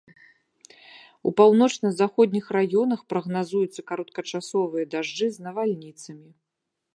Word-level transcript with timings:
У 1.31 1.33
паўночна-заходніх 1.41 2.45
раёнах 2.57 2.99
прагназуюцца 3.13 3.81
кароткачасовыя 3.93 4.85
дажджы 4.95 5.27
з 5.37 5.47
навальніцамі. 5.51 6.29